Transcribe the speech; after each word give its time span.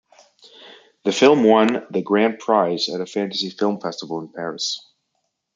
The 1.03 1.11
film 1.11 1.43
won 1.43 1.85
the 1.91 2.01
grand 2.01 2.39
prize 2.39 2.89
at 2.89 3.01
a 3.01 3.05
fantasy 3.05 3.51
film 3.51 3.79
festival 3.79 4.19
in 4.21 4.29
Paris. 4.29 4.83